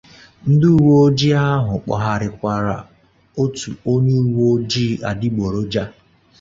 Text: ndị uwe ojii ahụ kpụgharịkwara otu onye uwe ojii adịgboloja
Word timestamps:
ndị 0.49 0.67
uwe 0.77 0.93
ojii 1.05 1.37
ahụ 1.53 1.73
kpụgharịkwara 1.83 2.77
otu 3.41 3.69
onye 3.91 4.15
uwe 4.29 4.45
ojii 4.55 4.99
adịgboloja 5.09 5.83